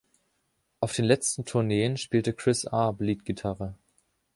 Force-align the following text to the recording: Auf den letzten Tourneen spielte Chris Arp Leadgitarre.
Auf 0.79 0.93
den 0.93 1.05
letzten 1.05 1.45
Tourneen 1.45 1.95
spielte 1.95 2.33
Chris 2.33 2.65
Arp 2.65 3.01
Leadgitarre. 3.01 3.75